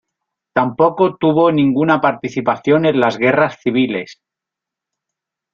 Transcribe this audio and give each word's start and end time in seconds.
Tampoco 0.55 1.15
tuvo 1.15 1.51
ninguna 1.51 2.01
participación 2.01 2.87
en 2.87 2.99
las 2.99 3.19
guerras 3.19 3.59
civiles. 3.61 4.19